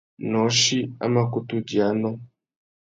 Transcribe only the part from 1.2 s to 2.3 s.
kutu djï anô.